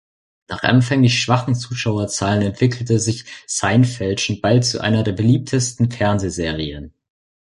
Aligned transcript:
Nach 0.47 0.63
anfänglich 0.63 1.21
schwachen 1.21 1.53
Zuschauerzahlen 1.53 2.41
entwickelte 2.41 2.97
sich 2.99 3.25
"Seinfeld" 3.45 4.19
schon 4.19 4.41
bald 4.41 4.65
zu 4.65 4.81
einer 4.81 5.03
der 5.03 5.11
beliebtesten 5.11 5.91
Fernsehserien. 5.91 6.91